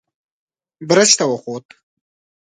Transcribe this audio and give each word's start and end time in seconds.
برج 0.89 1.09
ته 1.19 1.23
وخوت. 1.31 1.65